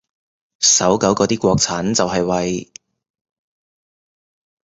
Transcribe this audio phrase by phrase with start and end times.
[0.61, 2.71] 搜狗嗰啲國產就係為